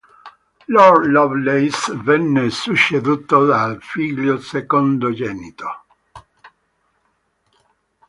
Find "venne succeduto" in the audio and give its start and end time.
1.97-3.45